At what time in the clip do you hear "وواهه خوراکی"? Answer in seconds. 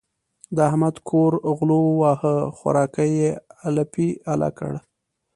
1.87-3.09